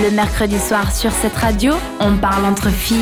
[0.00, 2.96] Le mercredi soir sur cette radio, on parle entre filles.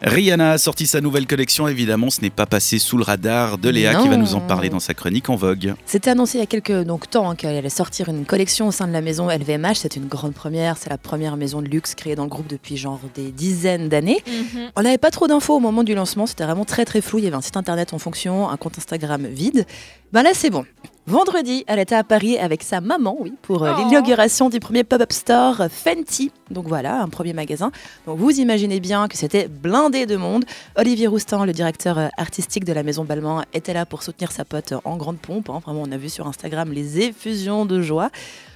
[0.00, 3.68] Rihanna a sorti sa nouvelle collection, évidemment, ce n'est pas passé sous le radar de
[3.68, 5.74] Léa qui va nous en parler dans sa chronique en vogue.
[5.84, 8.70] C'était annoncé il y a quelques donc, temps hein, qu'elle allait sortir une collection au
[8.72, 9.74] sein de la maison LVMH.
[9.74, 12.78] C'est une grande première, c'est la première maison de luxe créée dans le groupe depuis
[12.78, 14.24] genre des dizaines d'années.
[14.26, 14.70] Mhm.
[14.74, 17.18] On n'avait pas trop d'infos au moment du lancement, c'était vraiment très très flou.
[17.18, 19.66] Il y avait un site internet en fonction, un compte Instagram vide.
[20.14, 20.64] Ben là c'est bon.
[21.08, 23.80] Vendredi, elle était à Paris avec sa maman, oui, pour euh, Oh.
[23.80, 26.30] l'inauguration du premier pop-up store Fenty.
[26.50, 27.72] Donc voilà, un premier magasin.
[28.06, 30.44] Donc vous imaginez bien que c'était blindé de monde.
[30.76, 34.44] Olivier Roustin, le directeur euh, artistique de la maison Balmain, était là pour soutenir sa
[34.44, 35.50] pote euh, en grande pompe.
[35.50, 35.60] hein.
[35.64, 38.10] Vraiment, on a vu sur Instagram les effusions de joie.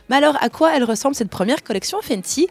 [0.08, 2.46] Mais alors, à quoi elle ressemble cette première collection Fenty?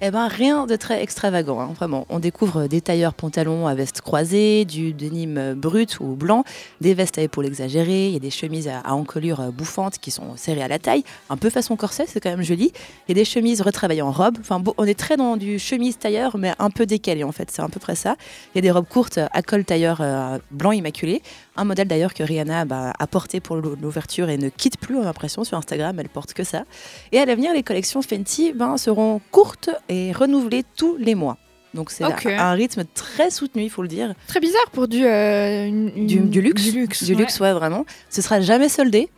[0.00, 2.06] Eh ben, rien de très extravagant, hein, vraiment.
[2.08, 6.44] On découvre des tailleurs pantalons à veste croisée, du denim brut ou blanc,
[6.80, 10.10] des vestes à épaules exagérées, il y a des chemises à, encolure euh, bouffantes qui
[10.10, 12.72] sont serrées à la taille, un peu façon corset, c'est quand même joli.
[13.08, 14.36] A des chemises retravaillées en robe.
[14.40, 17.60] Enfin, on est très dans du chemise tailleur, mais un peu décalé en fait, c'est
[17.60, 18.16] à peu près ça.
[18.54, 21.22] Il y a des robes courtes à col tailleur euh, blanc immaculé.
[21.60, 24.96] Un modèle d'ailleurs que Rihanna bah, a porté pour l'ou- l'ouverture et ne quitte plus,
[24.96, 26.64] on a l'impression, sur Instagram, elle porte que ça.
[27.12, 31.36] Et à l'avenir, les collections Fenty ben, seront courtes et renouvelées tous les mois.
[31.74, 34.14] Donc c'est un, un rythme très soutenu, il faut le dire.
[34.26, 36.62] Très bizarre pour du, euh, une- une- Du, du luxe.
[36.64, 37.04] Du luxe.
[37.04, 37.18] Du ouais.
[37.18, 37.84] luxe, ouais, vraiment.
[38.08, 39.08] Ce sera jamais soldé,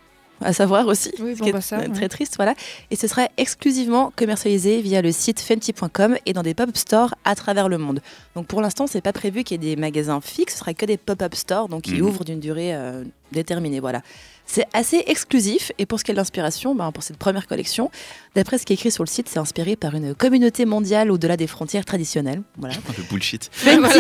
[0.45, 1.11] à savoir aussi.
[1.21, 2.09] Oui, ce bon, qui est bah ça, très ouais.
[2.09, 2.55] triste, voilà.
[2.91, 7.35] Et ce sera exclusivement commercialisé via le site fenty.com et dans des pop-up stores à
[7.35, 8.01] travers le monde.
[8.35, 10.87] Donc pour l'instant, c'est pas prévu qu'il y ait des magasins fixes, ce sera que
[10.87, 12.03] des pop-up stores, donc qui Mhm.
[12.03, 14.03] ouvrent d'une durée euh, déterminée, voilà.
[14.45, 17.91] C'est assez exclusif et pour ce qui est de l'inspiration, ben, pour cette première collection,
[18.35, 21.37] d'après ce qui est écrit sur le site, c'est inspiré par une communauté mondiale au-delà
[21.37, 22.43] des frontières traditionnelles.
[22.59, 22.75] Voilà.
[22.99, 23.49] Le bullshit.
[23.53, 23.99] Fenty,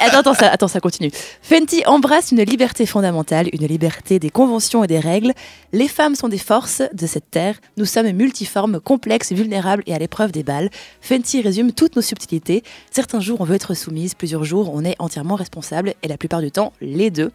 [0.00, 1.10] attends, ça, attends, ça continue.
[1.42, 5.32] Fenty embrasse une liberté fondamentale, une liberté des conventions et des règles.
[5.72, 7.56] Les femmes sont des forces de cette terre.
[7.76, 10.70] Nous sommes multiformes, complexes, vulnérables et à l'épreuve des balles.
[11.00, 12.62] Fenty résume toutes nos subtilités.
[12.90, 16.40] Certains jours, on veut être soumise, plusieurs jours, on est entièrement responsable et la plupart
[16.40, 17.32] du temps, les deux.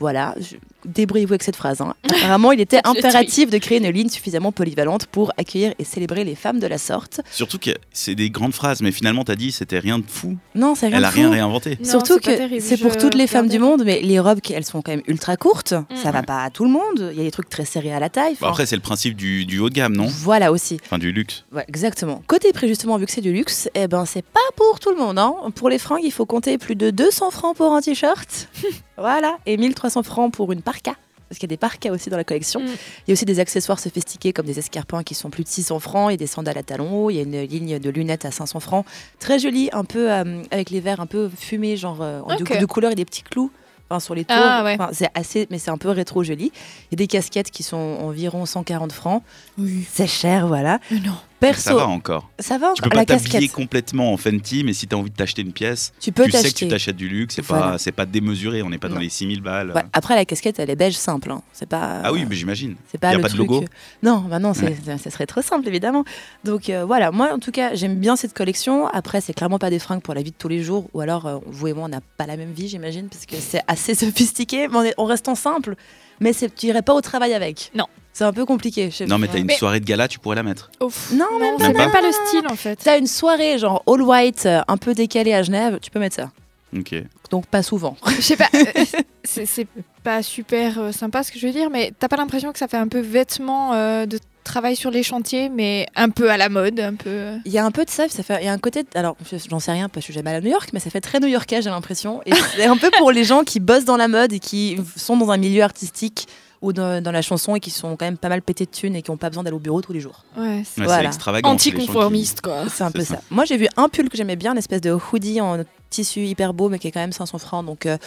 [0.00, 1.80] Voilà, je- débrouillez-vous avec cette phrase.
[1.80, 1.94] hein.
[2.10, 6.34] Apparemment, il était impératif de créer une ligne suffisamment polyvalente pour accueillir et célébrer les
[6.34, 7.20] femmes de la sorte.
[7.30, 10.36] Surtout que c'est des grandes phrases, mais finalement, t'as dit c'était rien de fou.
[10.56, 11.32] Non, c'est rien Elle de a rien fou.
[11.32, 11.78] réinventé.
[11.82, 14.64] Non, Surtout que c'est pour toutes les femmes du monde, mais les robes, qui- elles
[14.64, 15.74] sont quand même ultra courtes.
[16.02, 16.26] Ça va Mhm.
[16.26, 17.10] pas à tout le monde.
[17.12, 18.36] Il y a des trucs très serrés à la taille.
[18.42, 20.06] Après, c'est le principe du, du haut de gamme, non?
[20.08, 20.78] Voilà aussi.
[20.84, 21.44] Enfin, du luxe.
[21.52, 22.20] Ouais, exactement.
[22.26, 24.96] Côté prix, justement, vu que c'est du luxe, eh ben, c'est pas pour tout le
[24.96, 25.18] monde.
[25.20, 25.34] hein.
[25.54, 28.48] Pour les fringues, il faut compter plus de 200 francs pour un t-shirt.
[28.98, 29.38] voilà.
[29.46, 30.94] Et 1300 francs pour une parka.
[31.28, 32.60] Parce qu'il y a des parkas aussi dans la collection.
[32.60, 32.66] Mm.
[32.66, 35.80] Il y a aussi des accessoires sophistiqués comme des escarpins qui sont plus de 600
[35.80, 37.10] francs et des sandales à talons hauts.
[37.10, 38.86] Il y a une ligne de lunettes à 500 francs.
[39.18, 42.60] Très jolie, un peu euh, avec les verres un peu fumés, genre euh, de- Ok.
[42.60, 43.50] de, couleur et des petits clous.
[43.90, 44.74] Enfin, sur les tours, Ah, ouais.
[44.74, 46.52] Enfin, c'est assez, mais c'est un peu rétro joli.
[46.54, 49.22] Il y a des casquettes qui sont environ 140 francs.
[49.58, 49.84] Oui.
[49.92, 50.78] C'est cher, voilà.
[50.90, 51.12] Mais non.
[51.40, 52.30] Perso, Ça va encore.
[52.38, 53.00] ça va Tu peux encore.
[53.00, 56.24] pas t'habiller complètement en Fenty, mais si t'as envie de t'acheter une pièce, tu peux
[56.24, 57.72] tu sais que tu t'achètes du luxe, c'est Voilà.
[57.72, 59.72] pas, c'est pas démesuré, on n'est pas dans les 6000 balles.
[59.74, 61.30] Ouais, Après, la casquette, elle est beige simple.
[61.30, 61.42] hein.
[61.52, 62.00] C'est pas.
[62.02, 62.76] Ah oui, mais j'imagine.
[62.90, 63.64] C'est pas Y a le pas de logo
[64.02, 64.76] Non, bah non, Ouais.
[64.98, 66.04] ça, serait trop simple évidemment.
[66.44, 68.86] Donc euh, voilà, moi en tout cas, j'aime bien cette collection.
[68.86, 71.26] Après, c'est clairement pas des fringues pour la vie de tous les jours, ou alors
[71.26, 73.94] euh, vous et moi, on n'a pas la même vie, j'imagine, parce que c'est assez
[73.94, 75.74] sophistiqué, mais on, est, on reste en simple.
[76.20, 77.70] Mais tu irais pas au travail avec.
[77.74, 77.86] Non.
[78.12, 78.90] C'est un peu compliqué.
[79.08, 79.32] Non, mais pas.
[79.32, 80.70] t'as une Mais- soirée de gala, tu pourrais la mettre.
[80.80, 81.10] Ouf.
[81.12, 82.76] Non, même c'est pas, même non, pas le style en fait.
[82.76, 86.14] T'as une soirée genre all white, euh, un peu décalée à Genève, tu peux mettre
[86.16, 86.30] ça.
[86.76, 86.94] Ok.
[87.30, 87.96] Donc pas souvent.
[88.16, 88.48] Je sais pas.
[88.54, 88.84] euh,
[89.24, 89.66] c'est
[90.04, 92.68] pas super euh, sympa ce que je veux dire, mais t'as pas l'impression que ça
[92.68, 96.48] fait un peu vêtement euh, de travail sur les chantiers, mais un peu à la
[96.48, 97.32] mode, un peu.
[97.44, 98.88] Il y a un peu de ça, ça fait, il y a un côté, de-
[98.94, 100.80] alors je- j'en sais rien parce que je suis jamais allée à New York, mais
[100.80, 102.20] ça fait très new-yorkais j'ai l'impression.
[102.26, 105.16] Et c'est un peu pour les gens qui bossent dans la mode et qui sont
[105.16, 106.28] dans un milieu artistique
[106.62, 108.96] ou dans, dans la chanson et qui sont quand même pas mal pétés de thunes
[108.96, 110.24] et qui n'ont pas besoin d'aller au bureau tous les jours.
[110.36, 110.62] Ouais.
[110.64, 111.02] c'est Ouais, Voilà.
[111.02, 111.48] C'est extravagant.
[111.56, 112.64] qui- Anticonformiste quoi.
[112.72, 113.20] C'est un peu ça.
[113.30, 115.58] Moi j'ai vu un pull que j'aimais bien, une espèce de hoodie en
[115.90, 117.66] tissu hyper beau mais qui est quand même 500 francs.
[117.66, 117.98] Donc euh,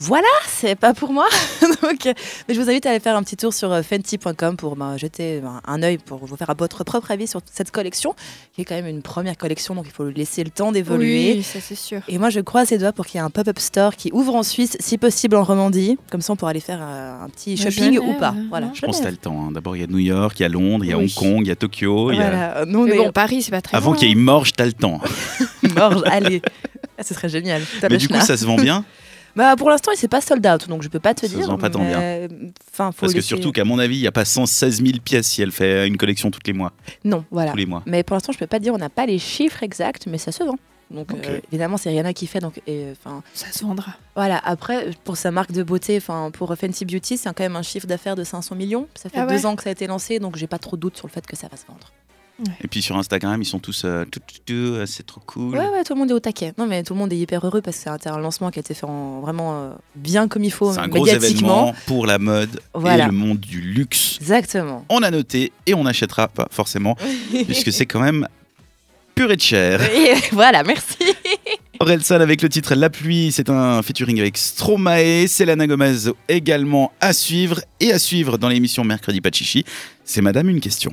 [0.00, 1.26] voilà, c'est pas pour moi.
[1.82, 2.12] donc, euh,
[2.48, 4.96] mais je vous invite à aller faire un petit tour sur euh, fenty.com pour ben,
[4.98, 8.14] jeter ben, un œil pour vous faire votre propre avis sur cette collection
[8.54, 11.34] qui est quand même une première collection donc il faut laisser le temps d'évoluer.
[11.36, 12.00] Oui, ça c'est sûr.
[12.08, 14.34] Et moi, je croise les doigts pour qu'il y ait un pop-up store qui ouvre
[14.34, 15.96] en Suisse, si possible en Romandie.
[16.10, 18.28] Comme ça, on pourra aller faire euh, un petit shopping Genève, ou pas.
[18.36, 18.66] hein, Voilà.
[18.66, 19.46] non, Je pense que t'as le temps.
[19.48, 19.52] hein.
[19.52, 21.12] D'abord, il y a New York, il y a Londres, il y a Oui.
[21.16, 22.10] Hong Kong, il y a Tokyo.
[22.12, 22.64] il y a- Voilà.
[22.66, 24.66] Nous, on Mais est bon, Paris c'est pas très Avant qu'il y ait Morge, t'as
[24.66, 25.00] le temps.
[25.76, 26.02] morge.
[26.06, 26.42] Allez.
[26.98, 27.62] Ah, ce serait génial.
[27.90, 28.84] Mais du coup, ça se vend bien?
[29.36, 31.36] Bah, pour l'instant, il s'est pas sold out, donc je peux pas te Ça se
[31.36, 31.46] dire.
[31.46, 32.28] vend pas tant mais-
[32.72, 35.26] Enfin, faut Parce que surtout qu'à mon avis, il n'y a pas 116 000 pièces
[35.28, 36.72] si elle fait une collection tous les mois.
[37.04, 37.50] Non, voilà.
[37.50, 37.82] Tous les mois.
[37.86, 40.18] Mais pour l'instant, je peux pas te dire, on n'a pas les chiffres exacts, mais
[40.18, 40.56] ça se vend.
[40.90, 42.38] Donc euh, évidemment, c'est Rihanna qui fait.
[42.40, 43.94] Donc, et, enfin, Ça se vendra.
[44.14, 44.38] voilà.
[44.44, 47.86] Après, pour sa marque de beauté, enfin, pour Fenty Beauty, c'est quand même un chiffre
[47.86, 48.86] d'affaires de 500 millions.
[48.94, 49.34] Ça fait Ah ouais.
[49.34, 51.12] deux ans que ça a été lancé, donc j'ai pas trop de doute sur le
[51.12, 51.90] fait que ça va se vendre.
[52.62, 55.56] Et puis sur Instagram, ils sont tous, euh, tout, tout, tout, euh, c'est trop cool.
[55.56, 56.52] Ouais, ouais, tout le monde est au taquet.
[56.58, 58.60] Non, mais tout le monde est hyper heureux parce que c'est un lancement qui a
[58.60, 62.18] été fait en- vraiment euh, bien comme il faut, C'est un gros événement pour la
[62.18, 63.04] mode Voilà.
[63.04, 64.18] et le monde du luxe.
[64.20, 64.84] Exactement.
[64.88, 66.96] On a noté et on n'achètera pas forcément,
[67.46, 68.26] puisque c'est quand même
[69.14, 69.80] purée de chair.
[69.94, 70.96] Et voilà, merci.
[71.80, 77.12] Orelsan avec le titre La pluie, c'est un featuring avec Stromae, Selena Gomez également à
[77.12, 79.64] suivre et à suivre dans l'émission Mercredi Pachichi.
[80.04, 80.92] C'est Madame une question.